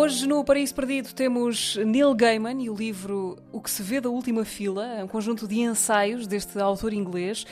[0.00, 4.08] Hoje no Paraíso Perdido temos Neil Gaiman e o livro O que se vê da
[4.08, 7.44] última fila, um conjunto de ensaios deste autor inglês,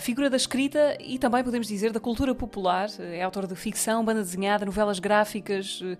[0.00, 2.90] figura da escrita e também podemos dizer da cultura popular.
[2.98, 5.96] É autor de ficção, banda desenhada, novelas gráficas, uh,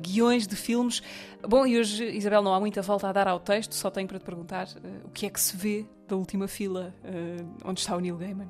[0.00, 1.02] guiões de filmes.
[1.46, 4.18] Bom, e hoje, Isabel, não há muita volta a dar ao texto, só tenho para
[4.18, 6.94] te perguntar uh, o que é que se vê da última fila,
[7.62, 8.48] onde está o Neil Gaiman?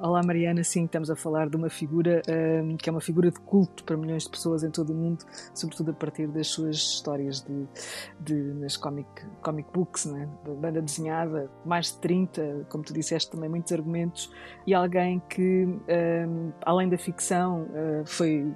[0.00, 2.22] Olá Mariana, sim, estamos a falar de uma figura
[2.62, 5.24] um, que é uma figura de culto para milhões de pessoas em todo o mundo,
[5.52, 7.66] sobretudo a partir das suas histórias de,
[8.20, 9.08] de nas comic,
[9.42, 10.28] comic books, né?
[10.60, 14.32] banda desenhada, mais de 30, como tu disseste também muitos argumentos,
[14.64, 18.46] e alguém que, um, além da ficção, uh, foi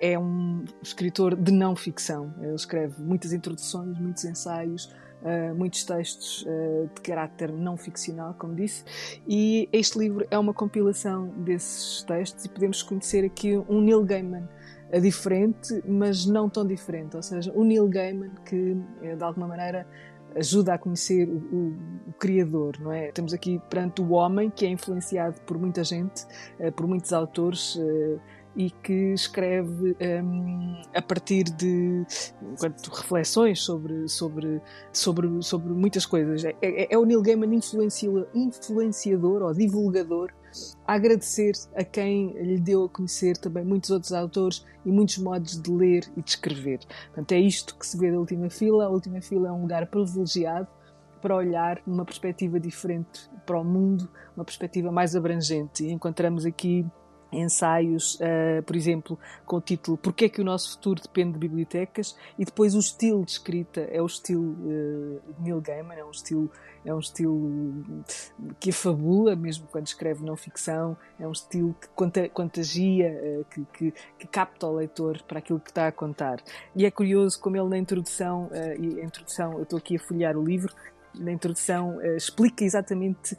[0.00, 2.34] é um escritor de não ficção.
[2.40, 8.54] Ele escreve muitas introduções, muitos ensaios, uh, muitos textos uh, de caráter não ficcional, como
[8.54, 8.84] disse,
[9.26, 14.48] e este livro é uma compilação desses textos e podemos conhecer aqui um Neil Gaiman
[14.92, 19.86] uh, diferente, mas não tão diferente, ou seja, um Neil Gaiman que de alguma maneira
[20.34, 21.76] ajuda a conhecer o, o,
[22.08, 23.10] o, criador, não é?
[23.10, 26.26] Temos aqui perante o homem que é influenciado por muita gente,
[26.74, 27.78] por muitos autores
[28.56, 32.04] e que escreve um, a partir de
[32.42, 34.62] enquanto, reflexões sobre, sobre,
[34.92, 36.44] sobre, sobre muitas coisas.
[36.44, 40.32] É, é, é o Neil Gaiman influenciador ou divulgador
[40.86, 45.60] a agradecer a quem lhe deu a conhecer também muitos outros autores e muitos modos
[45.60, 46.80] de ler e de escrever.
[47.08, 48.86] Portanto, é isto que se vê da última fila.
[48.86, 50.68] A última fila é um lugar privilegiado
[51.20, 55.84] para olhar numa perspectiva diferente para o mundo, uma perspectiva mais abrangente.
[55.84, 56.86] E encontramos aqui
[57.32, 61.38] ensaios, uh, por exemplo, com o título Porquê é que o nosso futuro depende de
[61.38, 66.10] bibliotecas e depois o estilo de escrita é o estilo uh, Neil Gaiman, é um
[66.10, 66.50] estilo
[66.84, 67.84] é um estilo
[68.60, 73.94] que afabula mesmo quando escreve não ficção, é um estilo que contagia, uh, que, que,
[74.20, 76.40] que, capta o leitor para aquilo que está a contar.
[76.76, 78.48] E é curioso como ele na introdução,
[78.78, 80.72] e a introdução, eu estou aqui a folhear o livro,
[81.14, 83.36] na introdução explica exatamente,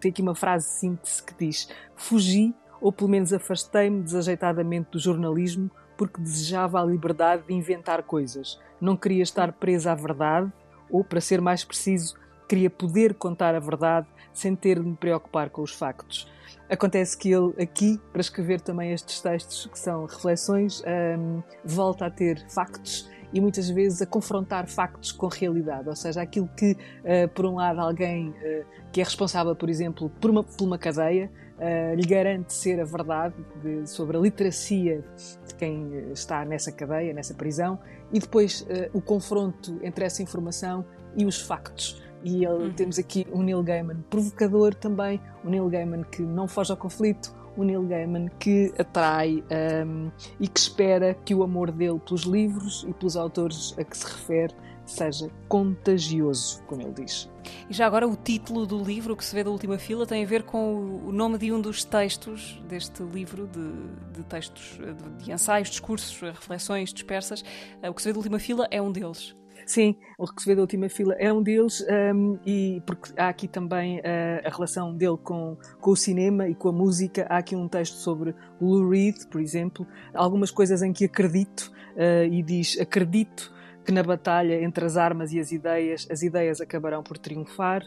[0.00, 5.70] tem aqui uma frase síntese que diz: Fugi ou pelo menos afastei-me desajeitadamente do jornalismo
[5.96, 8.58] porque desejava a liberdade de inventar coisas.
[8.80, 10.50] Não queria estar presa à verdade,
[10.88, 12.14] ou, para ser mais preciso,
[12.48, 16.26] queria poder contar a verdade sem ter de me preocupar com os factos.
[16.68, 20.82] Acontece que ele, aqui, para escrever também estes textos que são reflexões,
[21.18, 26.22] um, volta a ter factos e muitas vezes a confrontar factos com realidade, ou seja,
[26.22, 30.42] aquilo que, uh, por um lado, alguém uh, que é responsável, por exemplo, por uma,
[30.42, 35.04] por uma cadeia, uh, lhe garante ser a verdade de, sobre a literacia
[35.46, 37.78] de quem está nessa cadeia, nessa prisão,
[38.12, 40.84] e depois o confronto entre essa informação
[41.16, 42.02] e os factos.
[42.24, 42.72] E ele, uhum.
[42.72, 47.34] temos aqui um Neil Gaiman provocador também, um Neil Gaiman que não foge ao conflito,
[47.56, 49.42] o Neil Gaiman que atrai
[49.86, 53.96] um, e que espera que o amor dele pelos livros e pelos autores a que
[53.96, 54.54] se refere
[54.90, 57.30] seja contagioso, como ele diz.
[57.68, 60.26] E já agora o título do livro, que se vê da última fila, tem a
[60.26, 65.32] ver com o nome de um dos textos deste livro, de, de textos, de, de
[65.32, 67.44] ensaios, discursos, reflexões dispersas.
[67.88, 69.34] O que se vê da última fila é um deles.
[69.66, 71.84] Sim, o que se vê da última fila é um deles,
[72.14, 74.02] um, e porque há aqui também uh,
[74.44, 77.26] a relação dele com, com o cinema e com a música.
[77.28, 82.24] Há aqui um texto sobre Lou Reed, por exemplo, algumas coisas em que acredito, uh,
[82.30, 83.52] e diz: Acredito
[83.84, 87.82] que na batalha entre as armas e as ideias, as ideias acabarão por triunfar.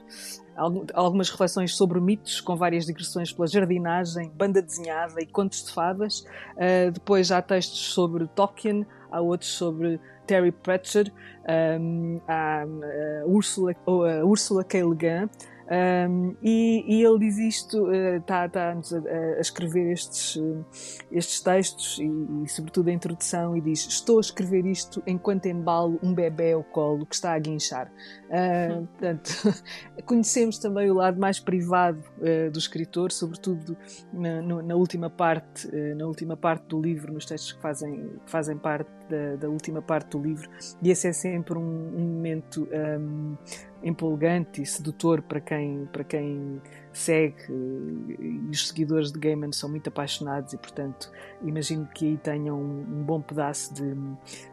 [0.93, 6.25] Algumas reflexões sobre mitos, com várias digressões pela jardinagem, banda desenhada e contos de fadas.
[6.55, 11.13] Uh, depois há textos sobre Tolkien, há outros sobre Terry Pratchett,
[11.79, 14.83] um, há uh, Ursula, uh, Ursula K.
[14.83, 15.29] Le Guin,
[15.69, 20.65] um, e, e, ele diz isto, está uh, tá, tá a, a, escrever estes, uh,
[21.09, 25.97] estes textos e, e, sobretudo, a introdução, e diz: Estou a escrever isto enquanto embalo
[26.03, 27.89] um bebê ao colo que está a guinchar.
[28.27, 29.31] Uh, portanto,
[30.05, 33.77] conhecemos também o lado mais privado uh, do escritor, sobretudo
[34.11, 38.09] na, no, na última parte, uh, na última parte do livro, nos textos que fazem,
[38.25, 40.49] que fazem parte da, da, última parte do livro,
[40.81, 43.37] e esse é sempre um, um momento um,
[43.83, 46.61] empolgante e sedutor para quem, para quem
[46.93, 47.35] segue
[48.19, 53.03] e os seguidores de Gaiman são muito apaixonados e portanto imagino que aí tenham um,
[53.03, 53.93] bom pedaço de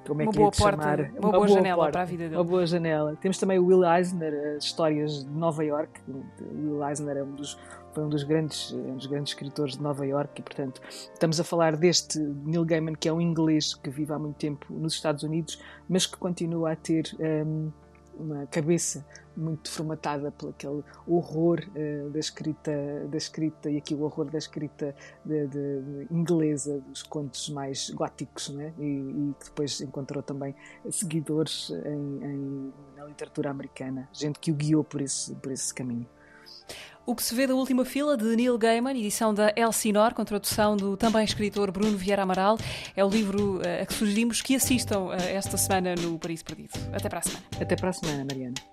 [0.06, 1.00] como é uma que boa porta, chamar?
[1.00, 2.36] uma, uma boa, boa, janela porta, para a vida dele.
[2.36, 3.16] uma boa janela.
[3.16, 6.00] Temos também o Will Eisner as histórias de Nova York.
[6.08, 6.24] O
[6.54, 7.58] Will Eisner é um dos
[7.92, 10.80] foi um dos grandes um dos grandes escritores de Nova York e portanto
[11.12, 14.66] estamos a falar deste Neil Gaiman que é um inglês que vive há muito tempo
[14.70, 17.70] nos Estados Unidos mas que continua a ter um,
[18.20, 19.04] uma cabeça
[19.36, 22.72] muito formatada por aquele horror uh, da escrita
[23.08, 24.94] da escrita e aqui o horror da escrita
[25.24, 30.54] de, de, de inglesa dos contos mais góticos e, e que depois encontrou também
[30.90, 34.08] seguidores em, em, na literatura americana.
[34.12, 36.06] Gente que o guiou por esse por esse caminho
[37.06, 40.76] o que se vê da última fila de Neil Gaiman, edição da Elsinore, com tradução
[40.76, 42.58] do também escritor Bruno Vieira Amaral,
[42.94, 46.70] é o livro uh, a que sugerimos que assistam uh, esta semana no Paris Perdido.
[46.92, 47.44] Até para a semana.
[47.60, 48.69] Até para a semana, Mariana.